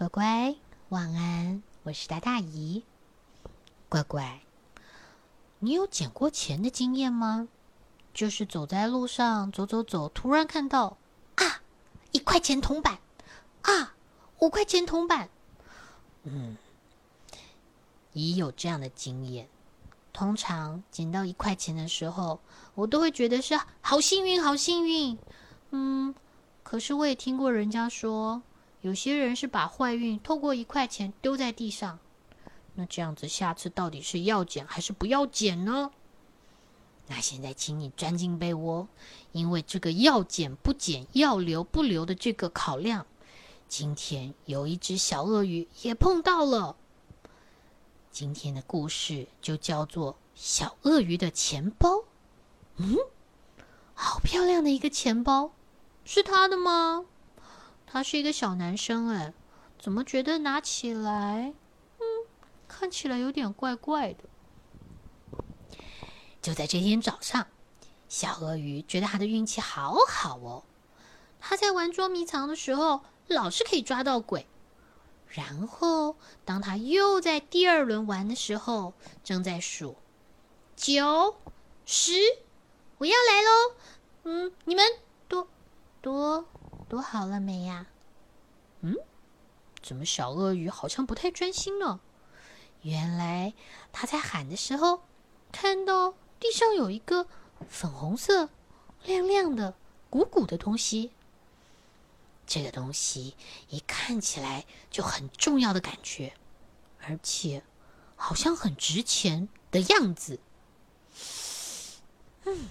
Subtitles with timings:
[0.00, 0.56] 乖乖，
[0.88, 2.84] 晚安，我是大大姨。
[3.86, 4.40] 乖乖，
[5.58, 7.48] 你有捡过钱的经验吗？
[8.14, 10.96] 就是走在路上，走走走，突然看到
[11.34, 11.60] 啊，
[12.12, 12.98] 一块钱铜板，
[13.60, 13.94] 啊，
[14.38, 15.28] 五块钱铜板。
[16.22, 16.56] 嗯，
[18.14, 19.50] 姨有这样的经验。
[20.14, 22.40] 通常捡到一块钱的时候，
[22.74, 25.18] 我都会觉得是好幸运，好幸运。
[25.72, 26.14] 嗯，
[26.62, 28.40] 可是我也听过人家说，
[28.80, 31.98] 有些人是把坏运透过一块钱丢在地上。
[32.74, 35.90] 那这样子，下次到底是要捡还是不要捡呢？
[37.08, 38.86] 那现在，请你钻进被窝，
[39.32, 43.04] 因为这个要捡不捡、要留不留的这个考量，
[43.68, 46.76] 今天有一只小鳄鱼也碰到了。
[48.12, 51.96] 今天的故事就叫做《小鳄鱼的钱包》。
[52.76, 52.96] 嗯，
[53.94, 55.50] 好漂亮的一个钱包，
[56.04, 57.04] 是他的吗？
[57.92, 59.34] 他是一个小男生，哎，
[59.78, 61.52] 怎么觉得拿起来，
[61.98, 62.04] 嗯，
[62.68, 64.24] 看起来有点怪怪的？
[66.40, 67.48] 就在这天早上，
[68.08, 70.62] 小鳄鱼觉得他的运气好好哦。
[71.40, 74.46] 他在玩捉迷藏的时候，老是可以抓到鬼。
[75.28, 78.94] 然后，当他又在第二轮玩的时候，
[79.24, 79.96] 正在数
[80.76, 81.36] 九、
[81.84, 82.12] 十，
[82.98, 83.74] 我要来喽！
[84.24, 84.84] 嗯，你们
[85.28, 85.48] 多
[86.00, 86.44] 多
[86.90, 87.86] 躲好了没呀？
[88.80, 88.96] 嗯，
[89.80, 92.00] 怎么小鳄鱼好像不太专心呢？
[92.82, 93.54] 原来
[93.92, 95.02] 他在喊的时候，
[95.52, 97.28] 看到地上有一个
[97.68, 98.48] 粉红色、
[99.04, 99.76] 亮亮的、
[100.10, 101.12] 鼓鼓的东西。
[102.44, 103.36] 这个东西
[103.68, 106.34] 一看起来就很重要的感觉，
[107.02, 107.62] 而且
[108.16, 110.40] 好像很值钱的样子。
[112.46, 112.68] 嗯，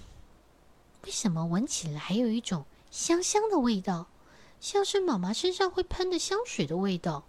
[1.04, 4.08] 为什么闻起来还有一种香香的味道，
[4.60, 7.24] 像是妈妈身上会喷的香水的味道？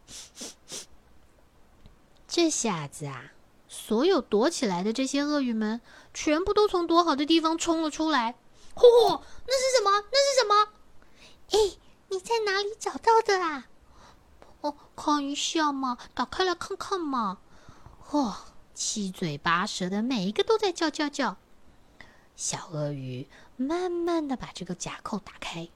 [2.28, 3.34] 这下子啊，
[3.68, 5.82] 所有躲起来的这些鳄鱼们
[6.14, 8.36] 全部都从躲好的地方冲了出来。
[8.74, 10.04] 嚯，那是什么？
[10.12, 10.74] 那是什么？
[11.52, 11.78] 哎！
[12.10, 13.68] 你在哪里找到的啊？
[14.62, 17.38] 哦，看一下嘛，打开来看看嘛。
[18.10, 18.34] 嚯，
[18.74, 21.38] 七嘴八舌的，每一个都在叫叫叫。
[22.42, 25.70] 小鳄鱼慢慢的把这个夹扣打开，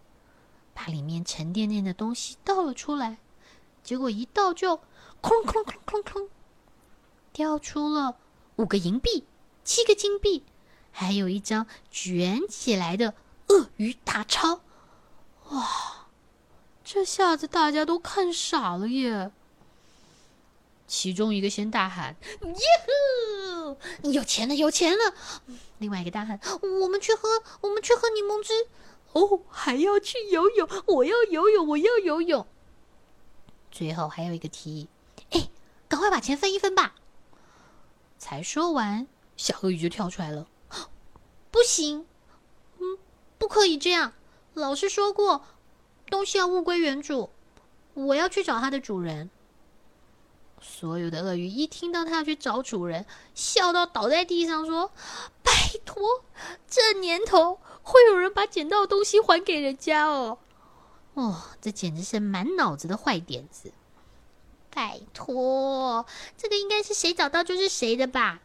[0.73, 3.19] 把里面沉甸甸的东西倒了出来。
[3.83, 4.77] 结果一倒就，
[5.21, 6.27] 哐哐哐哐哐，
[7.31, 8.17] 掉出了
[8.55, 9.27] 五个银币、
[9.63, 10.43] 七个金币，
[10.91, 13.13] 还有一张卷起来的
[13.49, 14.61] 鳄鱼大钞。
[15.51, 16.07] 哇！
[16.83, 19.31] 这下子大家都看傻了耶！
[20.87, 24.11] 其中一个先大喊：“耶呼！
[24.11, 25.13] 有钱了，有钱了！”
[25.79, 26.39] 另外一个大喊
[26.81, 28.53] ：“我们去喝，我们去喝柠檬汁！”
[29.13, 30.69] 哦，还要去游泳！
[30.87, 32.45] 我要游泳，我要游泳！
[33.71, 34.87] 最后还有一个提议
[35.31, 35.49] ：“哎，
[35.87, 36.95] 赶快把钱分一分吧！”
[38.19, 39.07] 才说完，
[39.37, 40.47] 小鳄鱼就跳出来了
[41.51, 42.05] ：“不行，
[42.79, 42.97] 嗯，
[43.37, 44.13] 不可以这样！
[44.53, 45.45] 老师说过。”
[46.07, 47.31] 东西要物归原主，
[47.95, 49.31] 我要去找它的主人。
[50.67, 54.91] 所有的鳄鱼一听到它要去找主人，笑到倒在地上，说
[55.43, 55.51] ：“拜
[55.85, 56.23] 托，
[56.67, 60.39] 这年头会有人把捡到的东西还给人家哦？
[61.13, 63.71] 哦，这简直是满脑子的坏点子！
[64.69, 66.05] 拜托，
[66.35, 68.41] 这个应该是谁找到就是谁的吧？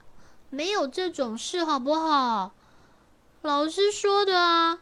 [0.51, 2.53] 没有这种事，好不好？
[3.43, 4.81] 老师说的啊，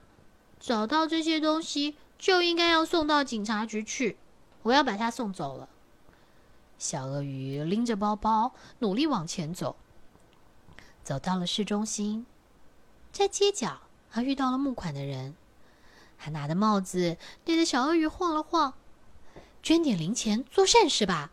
[0.61, 4.19] 找到这些东西。”就应该要送到警察局去，
[4.65, 5.69] 我要把他送走了。
[6.79, 9.77] 小鳄鱼拎着包包，努力往前走。
[11.03, 12.27] 走到了市中心，
[13.13, 13.81] 在街角，
[14.11, 15.35] 他遇到了募款的人。
[16.17, 18.75] 他拿着帽子对着小鳄鱼晃了晃
[19.63, 21.31] ：“捐点零钱做善事吧。”“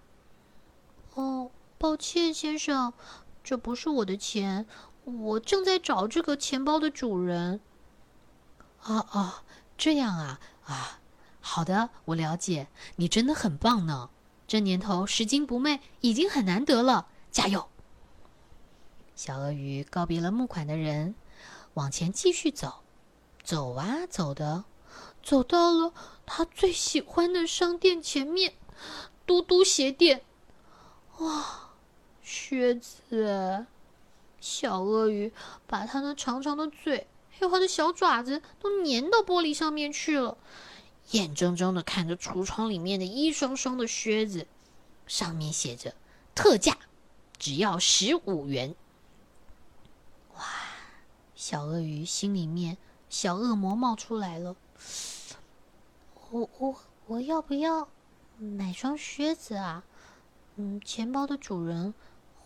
[1.15, 2.93] 哦，抱歉，先生，
[3.43, 4.65] 这不是我的钱，
[5.03, 7.59] 我正在找这个钱包的主人。
[8.83, 9.43] ”“啊啊，
[9.77, 10.99] 这样啊。”啊，
[11.41, 14.09] 好的，我了解，你真的很棒呢。
[14.55, 17.67] 这年头拾金不昧已经很难得了，加油！
[19.13, 21.13] 小鳄鱼告别了募款的人，
[21.73, 22.75] 往前继续走，
[23.43, 24.63] 走啊走的，
[25.21, 25.93] 走到了
[26.25, 28.53] 他最喜欢的商店前面——
[29.27, 30.21] 嘟嘟鞋店。
[31.17, 31.71] 哇，
[32.23, 33.65] 靴子！
[34.39, 35.33] 小鳄鱼
[35.67, 37.07] 把它那长长的嘴。
[37.29, 40.37] 还有他的小爪子都粘到玻璃上面去了，
[41.11, 44.47] 眼睁睁的看着橱窗里面的一双双的靴子，
[45.07, 45.93] 上面写着
[46.33, 46.77] “特价，
[47.37, 48.75] 只要十五元”。
[50.35, 50.43] 哇！
[51.35, 52.77] 小鳄鱼心里面
[53.09, 54.55] 小恶魔冒出来了。
[56.31, 56.75] 我我
[57.07, 57.87] 我要不要
[58.37, 59.83] 买双靴子啊？
[60.55, 61.93] 嗯，钱包的主人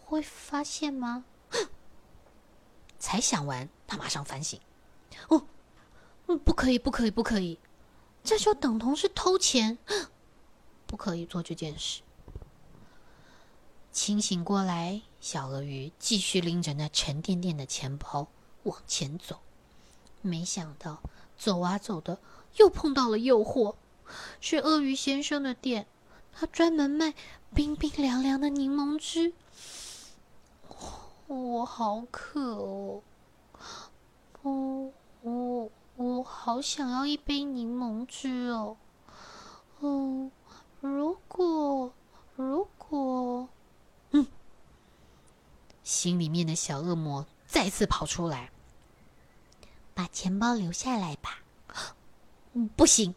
[0.04, 1.24] 会发现吗？
[3.00, 4.60] 才想完，他马上反省。
[5.30, 5.46] 哦，
[6.28, 7.58] 嗯，不可以，不可以，不可以，
[8.24, 9.78] 这就等同是偷钱，
[10.86, 12.02] 不可以做这件事。
[13.92, 18.28] 清醒过来，小鳄鱼继续拎着那沉甸甸的钱包
[18.64, 19.40] 往前走。
[20.22, 21.02] 没想到
[21.38, 22.20] 走啊走的，
[22.58, 23.76] 又碰到了诱惑，
[24.40, 25.88] 是鳄鱼先生的店，
[26.32, 27.16] 他专门卖
[27.56, 29.34] 冰冰凉凉的柠檬汁。
[31.28, 33.04] 我好渴哦，
[34.42, 34.92] 哦，
[35.22, 38.78] 我我好想要一杯柠檬汁哦。
[39.82, 40.32] 嗯，
[40.80, 41.92] 如果
[42.38, 43.50] 如果，
[44.12, 44.26] 嗯，
[45.84, 48.50] 心里面的小恶魔再次跑出来。
[49.94, 51.40] 把钱包留下来吧。
[52.54, 53.14] 嗯，不行，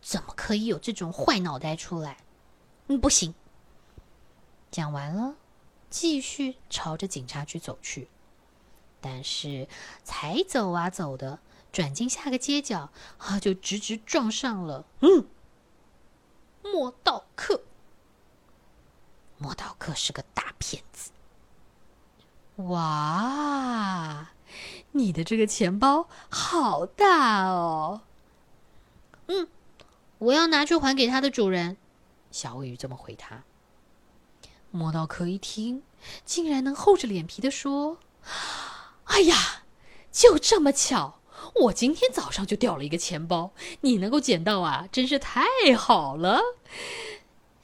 [0.00, 2.16] 怎么可以有这种坏脑袋出来？
[2.86, 3.34] 嗯，不行。
[4.70, 5.34] 讲完了，
[5.90, 8.08] 继续朝着警察局走去。
[8.98, 9.68] 但是
[10.02, 11.38] 才走啊走的，
[11.76, 14.86] 转进下个街角，啊，就直直撞上了。
[15.00, 15.26] 嗯，
[16.62, 17.64] 莫道克。
[19.36, 21.10] 莫道克是个大骗子。
[22.70, 24.30] 哇！
[24.92, 28.00] 你的这个钱包好大哦！
[29.26, 29.46] 嗯，
[30.16, 31.76] 我要拿去还给它的主人。
[32.30, 33.42] 小鳄鱼这么回他。
[34.70, 35.82] 莫道克一听，
[36.24, 37.98] 竟然能厚着脸皮的说
[39.04, 39.64] ：“哎呀，
[40.10, 41.20] 就这么巧，
[41.54, 45.44] 我今天早上就掉了一个钱包，你能够捡到啊，真是太
[45.76, 46.40] 好了。”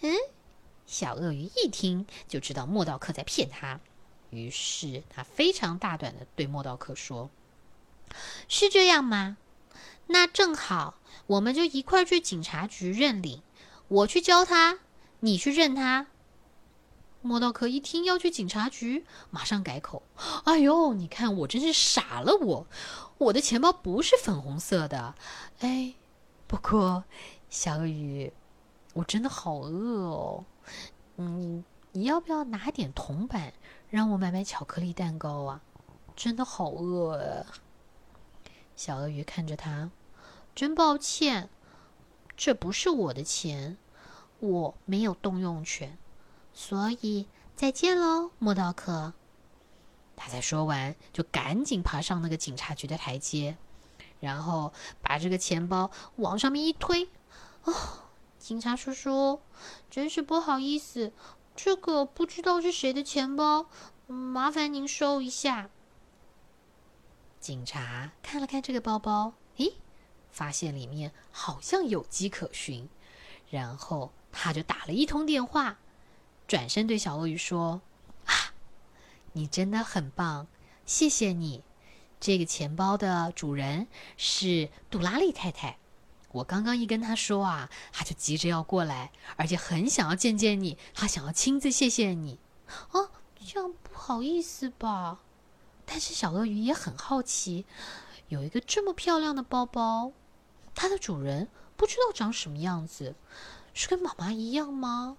[0.00, 0.17] 嗯，
[0.87, 3.81] 小鳄鱼一听就知道莫道克在骗他。
[4.31, 7.29] 于是他非常大胆的对莫道克说
[8.49, 9.37] ：“是这样吗？
[10.06, 13.43] 那正好，我们就一块去警察局认领。
[13.88, 14.78] 我去教他，
[15.20, 16.06] 你去认他。”
[17.22, 20.02] 莫道克一听要去警察局，马上改口
[20.44, 22.66] ：“哎呦，你看我真是傻了，我
[23.19, 25.14] 我的钱包不是粉红色的。
[25.60, 25.94] 哎，
[26.46, 27.04] 不过
[27.48, 28.32] 小鳄鱼，
[28.94, 30.44] 我真的好饿哦。
[31.16, 33.54] 嗯，你要不要拿点铜板？”
[33.88, 35.60] 让我买买巧克力蛋糕啊！
[36.16, 37.44] 真的好饿啊！
[38.75, 39.90] 小鳄鱼看着他，
[40.54, 41.50] 真抱歉，
[42.34, 43.76] 这不是我的钱，
[44.40, 45.98] 我没有动用权，
[46.54, 47.26] 所以
[47.56, 49.12] 再见喽，莫道克。
[50.14, 53.56] 他才说完，就赶紧爬上那个警察局的台阶，
[54.20, 57.08] 然后把这个钱包往上面一推。
[57.64, 57.75] 哦，
[58.38, 59.40] 警察叔叔，
[59.90, 61.12] 真是不好意思。
[61.56, 63.66] 这个不知道是谁的钱包，
[64.06, 65.70] 麻烦您收一下。
[67.40, 69.75] 警察看了看这个包包，咦，
[70.31, 72.88] 发现里面好像有迹可循，
[73.50, 75.78] 然后他就打了一通电话，
[76.52, 77.81] 转身对小鳄鱼说
[78.28, 78.52] ：“啊，
[79.32, 80.46] 你真的很棒，
[80.84, 81.64] 谢谢你。
[82.20, 83.87] 这个钱包的主人
[84.19, 85.78] 是杜拉利太太。”
[86.32, 92.38] 我刚刚一跟他说啊，他就急着要过来，而且很想要见见你，他想要亲自谢谢你。
[92.66, 93.08] 啊，
[93.43, 95.20] 这样不好意思吧？
[95.87, 97.64] 但是小鳄鱼也很好奇，
[98.28, 100.12] 有一个这么漂亮的包包，
[100.75, 103.14] 它的主人不知道长什么样子，
[103.72, 105.16] 是跟妈妈一样吗？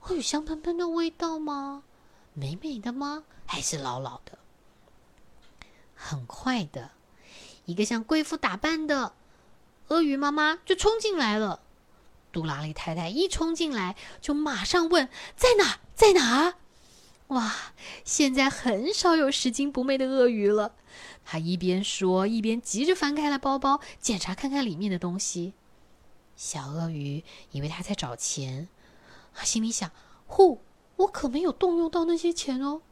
[0.00, 1.82] 会有香喷喷的味道吗？
[2.34, 3.24] 美美的吗？
[3.46, 4.38] 还是老老的？
[5.94, 6.92] 很快的，
[7.64, 9.14] 一个像贵妇打扮的。
[9.88, 11.60] 鳄鱼妈妈就冲进来了，
[12.30, 15.78] 杜拉里太太一冲进来就马上问：“在哪？
[15.94, 16.54] 在哪？”
[17.28, 17.54] 哇！
[18.04, 20.74] 现在很少有拾金不昧的鳄鱼了。
[21.24, 25.52] 他一边说，一边急着翻开了包包，检查看看里面的东西。
[26.36, 28.68] 小鳄鱼以为他在找钱，
[29.34, 29.90] 他心里想
[30.26, 30.62] ：“呼，
[30.96, 32.82] 我可没有动用到那些钱哦。”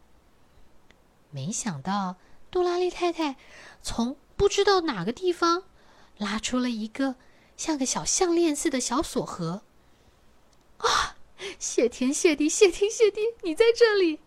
[1.31, 2.16] 没想到
[2.50, 3.37] 杜拉利太太
[3.83, 5.64] 从不知道哪个地方。
[6.19, 7.16] 拉出了一个
[7.59, 9.62] 像个小项链似的小锁盒。
[10.78, 11.16] 啊！
[11.59, 14.21] 谢天谢地，谢天谢地，你在这里！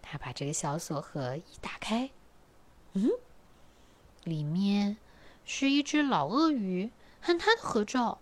[0.00, 2.10] 他把这个小锁盒一打开，
[2.92, 3.10] 嗯，
[4.22, 4.96] 里面
[5.44, 8.20] 是一只老鳄鱼和他的合照。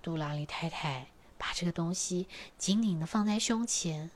[0.00, 2.28] 杜拉利太太把这个东西
[2.58, 4.10] 紧紧的放在胸前。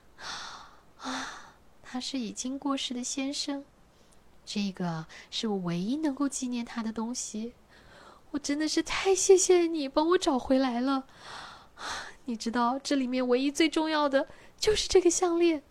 [1.00, 3.64] 啊，他是已经过世的先生。
[4.44, 7.54] 这个是我唯一能够纪念他的东西，
[8.32, 11.06] 我真的是太谢谢你帮我找回来了。
[12.24, 15.62] 你知道，这里面唯一最重要的就是这个项链。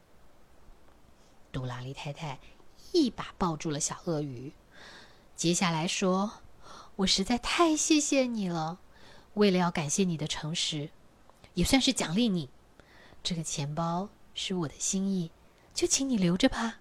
[1.52, 2.40] 杜拉利太太
[2.92, 4.54] 一把抱住了小鳄鱼，
[5.36, 6.40] 接下来说
[6.98, 8.80] ：“我实在太谢谢你了，
[9.36, 10.90] 为了要感谢你的诚实，
[11.60, 12.50] 也算是奖励你，
[13.22, 15.30] 这个钱包是我的心意，
[15.74, 16.80] 就请你留着吧。”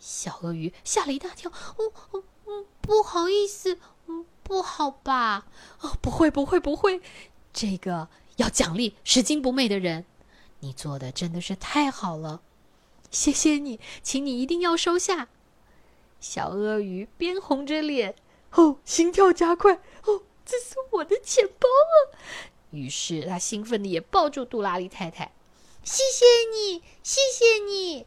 [0.00, 5.46] 小鳄鱼吓了一大跳，“哦哦嗯，不好意思，嗯，不好吧？
[5.82, 7.00] 哦，不会，不会，不会，
[7.52, 8.08] 这个
[8.38, 10.04] 要奖励拾金不昧的人。
[10.58, 12.42] 你做的真的是太好了，
[13.12, 15.28] 谢谢你，请你一定要收下。”
[16.18, 18.16] 小鳄鱼边红着脸，
[18.50, 22.18] 哦，心跳加快，哦，这是我的钱包啊！
[22.74, 25.32] 于是他兴奋的也抱住杜拉利太太，
[25.82, 28.06] 谢谢你，谢谢你。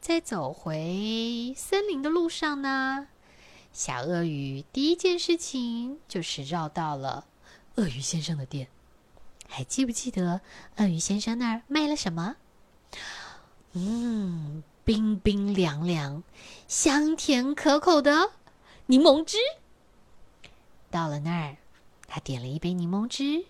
[0.00, 3.08] 在走回森林的路上呢，
[3.72, 7.26] 小鳄鱼第一件事情就是绕到了
[7.76, 8.68] 鳄鱼先生的店。
[9.48, 10.40] 还记不记得
[10.76, 12.36] 鳄鱼先生那儿卖了什么？
[13.72, 14.62] 嗯。
[14.84, 16.24] 冰冰凉凉、
[16.66, 18.32] 香甜可口的
[18.86, 19.36] 柠檬汁。
[20.90, 21.56] 到了那儿，
[22.14, 23.46] 他点了一杯柠檬汁，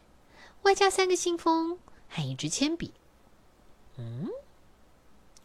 [0.62, 2.92] 外加三个信封和一支铅笔。
[3.97, 4.28] 嗯，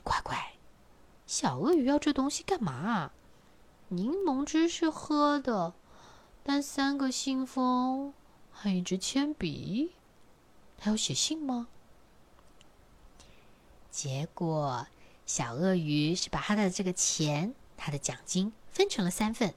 [0.03, 0.53] 乖乖，
[1.25, 3.09] 小鳄鱼要这东西干嘛？
[3.87, 5.73] 柠檬汁是喝的，
[6.43, 8.13] 但三个信封
[8.51, 9.93] 和一支铅笔，
[10.77, 11.69] 他要写信吗？
[13.89, 14.85] 结果。
[15.25, 19.55] 小鳄鱼是把他的这个钱，他的奖金分成了三份，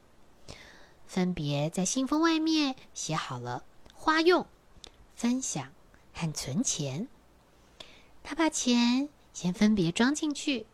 [1.10, 4.46] 分别在信封外面写好了花用、
[5.16, 5.72] 分享
[6.14, 7.08] 和存钱。
[8.22, 10.66] 他把钱先分别装进去，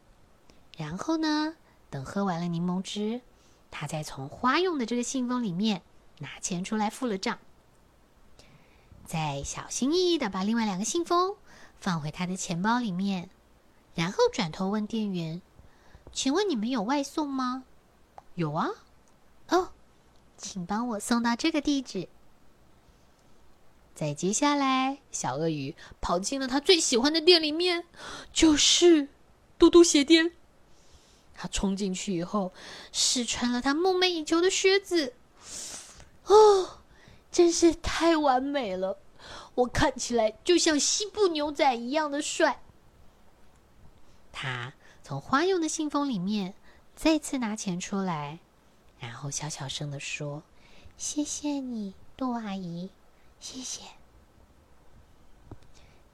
[0.76, 1.56] 然后呢，
[1.88, 3.22] 等喝完了柠檬汁，
[3.70, 5.80] 他再从花用的这个信封里面
[6.18, 7.38] 拿钱出来付了账，
[9.06, 11.34] 再小心翼翼的把另外两个信封
[11.80, 13.30] 放回他的钱包里面。
[13.94, 15.40] 然后转头问店员
[16.12, 17.64] ：“请问你们有外送吗
[18.36, 18.68] ？”“有啊。
[19.48, 19.70] ”“哦，
[20.36, 22.08] 请帮我送到这个地址。”
[23.94, 27.86] 再接下来，小鳄鱼跑进了他最喜欢的店里面，
[28.32, 29.08] 就是
[29.58, 30.32] 嘟嘟鞋店。
[31.34, 32.52] 他冲进去以后，
[32.92, 35.14] 试穿了他梦寐以求的靴子。
[36.26, 36.80] 哦，
[37.30, 38.98] 真是太完美了！
[39.54, 42.62] 我看起来就像西部牛仔一样的帅。
[44.32, 46.54] 他从花用的信封里面
[46.94, 48.40] 再次拿钱出来，
[48.98, 50.42] 然后小小声的说
[50.96, 52.90] ：“谢谢你，杜阿姨，
[53.38, 53.82] 谢谢。”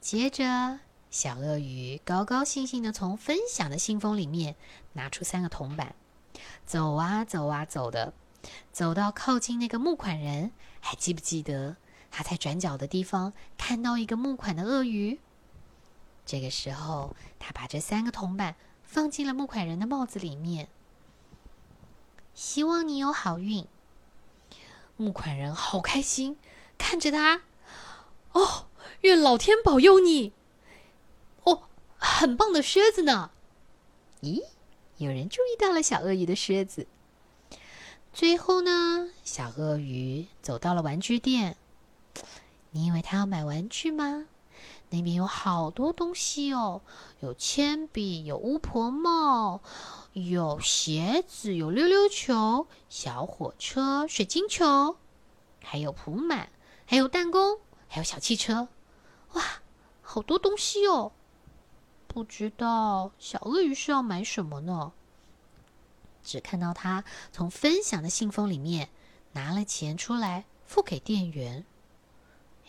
[0.00, 4.56] 接着，小鳄鱼高高兴兴的从分享的信封里面
[4.94, 5.94] 拿出三个铜板，
[6.66, 8.12] 走啊走啊走的，
[8.72, 11.76] 走到靠近那个募款人，还记不记得
[12.10, 15.20] 他在转角的地方看到一个募款的鳄鱼？
[16.26, 20.68] 这个时候，他把这三个铜板放进了募款人的帽子里面。
[22.34, 23.66] 希望你有好运。
[24.96, 26.36] 募款人好开心，
[26.78, 27.42] 看着他。
[28.32, 28.66] 哦，
[29.00, 30.32] 愿老天保佑你。
[31.44, 31.64] 哦，
[31.96, 33.30] 很棒的靴子呢。
[34.20, 34.44] 咦，
[34.98, 36.86] 有人注意到了小鳄鱼的靴子。
[38.12, 41.56] 最后呢，小鳄鱼走到了玩具店。
[42.70, 44.26] 你以为他要买玩具吗？
[44.90, 46.82] 那边有好多东西哦，
[47.20, 49.62] 有铅笔，有巫婆帽，
[50.12, 54.96] 有鞋子，有溜溜球，小火车，水晶球，
[55.62, 56.50] 还有铺满，
[56.86, 58.68] 还有弹弓，还有小汽车。
[59.32, 59.42] 哇，
[60.02, 61.12] 好多东西哦！
[62.06, 64.92] 不知道小鳄鱼是要买什么呢？
[66.22, 68.90] 只看到他从分享的信封里面
[69.32, 71.64] 拿了钱出来付给店员。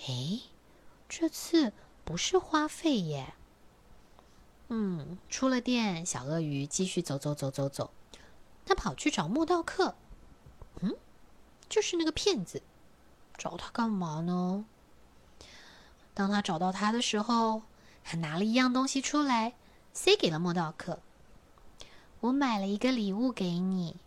[0.07, 0.41] 诶，
[1.07, 1.73] 这次。
[2.05, 3.33] 不是花费耶。
[4.69, 7.91] 嗯，出了店，小鳄鱼继续走走走走走。
[8.65, 9.95] 他跑去找莫道克。
[10.81, 10.95] 嗯，
[11.69, 12.61] 就是那个骗子。
[13.37, 14.65] 找他干嘛呢？
[16.13, 17.63] 当他找到他的时候，
[18.03, 19.53] 他拿了一样东西出来，
[19.91, 20.99] 塞给了莫道克。
[22.21, 23.97] 我买了一个礼物给你。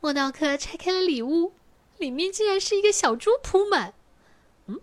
[0.00, 1.52] 莫道克拆开了礼物，
[1.98, 3.94] 里面竟然是一个小猪铺满。
[4.66, 4.80] 嗯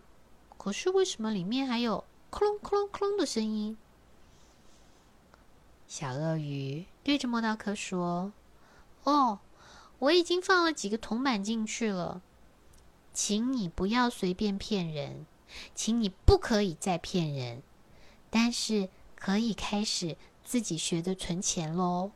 [0.58, 3.78] 可是为什么里面还有“哐隆哐隆哐隆”的声音？
[5.88, 8.32] 小鳄鱼对着莫道克说
[9.04, 9.40] ：“哦，
[9.98, 12.22] 我已经放了几个铜板进去了，
[13.14, 15.26] 请你不要随便骗人，
[15.74, 17.64] 请你不可以再骗人，
[18.30, 22.12] 但是可以开始自己学着存钱喽。”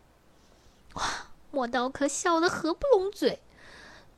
[0.93, 1.03] 哇，
[1.49, 3.39] 莫道克笑得合不拢嘴，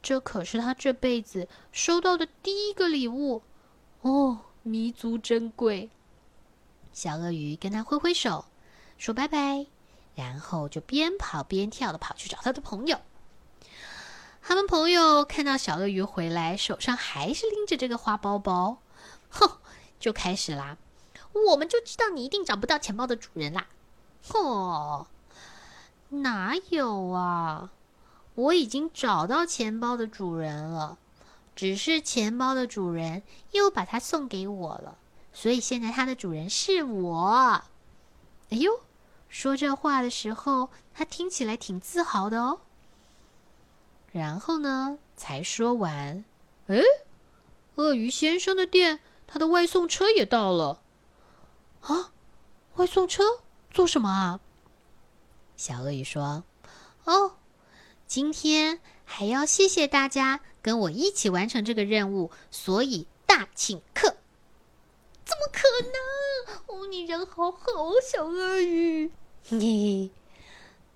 [0.03, 3.41] 这可是他这辈子收到的第一个礼物。
[4.01, 5.91] 哦，弥足珍贵。
[6.91, 8.45] 小鳄鱼跟他挥挥手，
[8.97, 9.67] 说拜拜，
[10.15, 12.99] 然后就边跑边跳的跑去找他的朋友。
[14.41, 18.79] 他们朋友看到小鳄鱼回来，手上还是拎着这个花包包，
[19.29, 19.59] 哼，
[19.99, 20.79] 就开始啦。
[21.47, 23.67] 我们就知道你一定找不到钱包的主人啦。
[24.33, 25.05] 哦，
[26.09, 27.69] 哪有啊？
[28.33, 30.97] 我已经找到钱包的主人了，
[31.55, 34.97] 只是钱包的主人又把它送给我了，
[35.33, 37.63] 所以现在它的主人是我。
[38.49, 38.81] 哎呦，
[39.29, 42.61] 说这话的时候，他听起来挺自豪的哦。
[44.11, 46.23] 然后呢，才说完，
[46.67, 46.81] 哎，
[47.75, 50.81] 鳄鱼先生的店，他的外送车也到了。
[51.81, 52.11] 啊，
[52.75, 53.23] 外送车
[53.71, 54.39] 做什么啊？
[55.57, 56.43] 小鳄鱼说
[57.05, 57.37] ：“哦，
[58.07, 64.17] 今天还要谢谢大家跟我一起完成这个任务，所以大请客。”
[65.23, 66.57] 怎么可能？
[66.65, 67.61] 哦，你人好好，
[68.01, 69.11] 小鳄鱼。
[69.47, 70.09] 嘿嘿，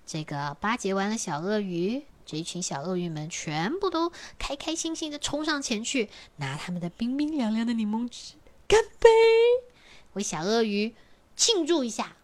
[0.04, 4.10] 这个巴结完了小鳄鱼，这一群小鳄鱼们全部都
[4.40, 8.34] 开开心心的冲上前去，拿他们的冰冰凉凉的柠檬汁
[8.66, 9.08] 干杯。
[10.14, 10.96] 为小鳄鱼
[11.36, 12.16] 庆祝一下，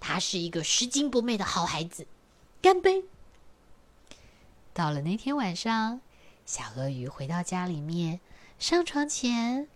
[0.00, 2.06] 他是一个拾金不昧的好孩子。
[2.62, 3.04] 干杯！
[4.72, 6.00] 到了那天晚上，
[6.46, 8.20] 小鳄鱼回到家里面，
[8.58, 9.66] 上床前，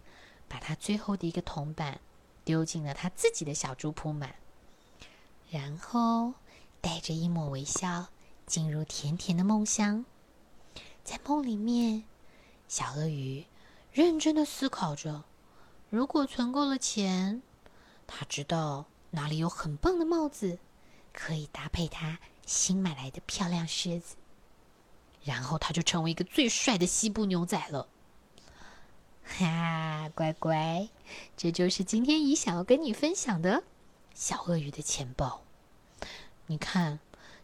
[0.49, 2.01] 把他最后的一个铜板
[2.45, 4.35] 丢进了他自己的小猪铺满，
[5.51, 6.35] 然后
[6.81, 8.09] 带着一抹微笑
[8.47, 10.05] 进入甜甜的梦乡。
[11.03, 12.05] 在梦里面，
[12.69, 13.47] 小鳄鱼
[13.91, 15.25] 认真的思考着：
[15.89, 17.43] 如果存够了钱。
[18.07, 20.59] 他知道哪里有很棒的帽子，
[21.13, 24.17] 可以搭配他新买来的漂亮靴子，
[25.25, 27.89] 然后他就成为一个最帅的西部牛仔了。
[29.25, 30.89] 哈，乖乖，
[31.37, 33.63] 这就是今天姨想要跟你分享的
[34.15, 35.43] 小鳄鱼的钱包。
[36.47, 36.99] 你看，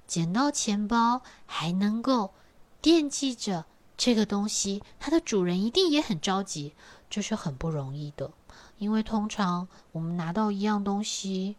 [0.07, 2.33] 捡到钱包还能够
[2.81, 3.67] 惦记着
[3.99, 6.73] 这个东西，它的主人一定也很着急，
[7.11, 8.31] 这是很不容易的。
[8.79, 11.57] 因为通常我们拿到一样东西，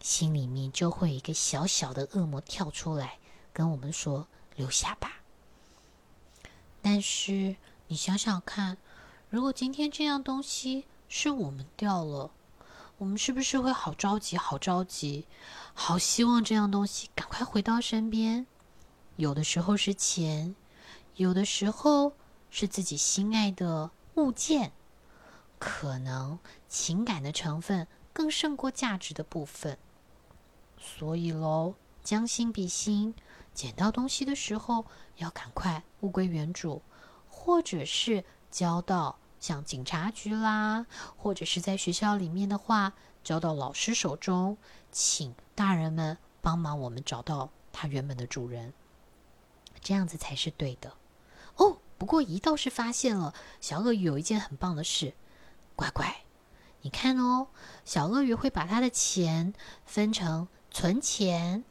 [0.00, 3.18] 心里面就会有一个小小的恶魔跳出来，
[3.52, 5.22] 跟我们说“留下吧”。
[6.88, 7.56] 但是
[7.88, 8.76] 你想想看，
[9.28, 12.30] 如果今天这样东西是我们掉了，
[12.98, 15.26] 我们是不是会好着急、好着急、
[15.74, 18.46] 好希望这样东西赶快回到身边？
[19.16, 20.54] 有的时候是钱，
[21.16, 22.12] 有的时候
[22.50, 24.70] 是自己心爱的物件。
[25.58, 29.76] 可能情感的成分更胜过价值的部分，
[30.78, 33.12] 所以喽，将心比心，
[33.56, 34.84] 捡到东西的时候
[35.16, 36.82] 要赶快物归原主，
[37.30, 40.84] 或者是交到像警察局啦，
[41.16, 42.92] 或者是在学校里面的话，
[43.24, 44.58] 交到老师手中，
[44.92, 48.74] 请大人们帮忙我们找到它原本的主人，
[49.80, 50.92] 这样子才是对的。
[51.56, 55.14] 哦，不过姨倒是发现了小鳄鱼有一件很棒的事。
[55.74, 56.24] 乖乖，
[56.82, 57.48] 你看哦，
[57.86, 59.54] 小鳄鱼会把他的钱
[59.86, 61.64] 分成存钱、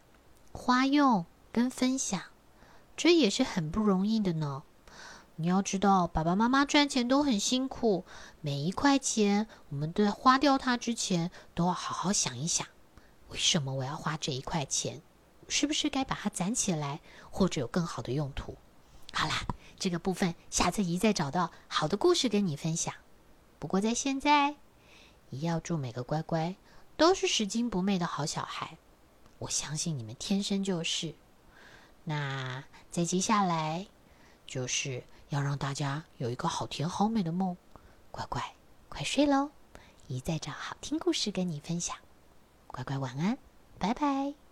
[0.52, 2.22] 花用跟分享，
[2.98, 4.64] 这也是很不容易的呢。
[5.38, 8.04] 你要知道，爸爸妈妈赚钱都很辛苦，
[8.42, 12.68] 每一块钱我们在花掉它之前，都要好好想一想，
[13.30, 15.02] 为什么我要花这一块钱？
[15.48, 17.00] 是不是该把它攒起来，
[17.32, 18.58] 或者有更好的用途？
[19.14, 19.46] 好啦，
[19.80, 22.94] 这个部分下次一再找到好的故事跟你分享。
[23.60, 24.58] 不过，在现在，
[25.30, 26.54] 也要祝每个乖乖
[26.98, 28.78] 都是拾金不昧的好小孩。
[29.40, 31.16] 我相信你们天生就是。
[32.06, 33.86] 那再接下来，
[34.48, 37.58] 就是要让大家有一个好甜好美的梦。
[38.12, 38.56] 乖乖，
[38.88, 39.50] 快睡喽！
[40.08, 41.98] 一再找好听故事跟你分享。
[42.68, 43.38] 乖乖，晚安，
[43.80, 44.45] 拜拜。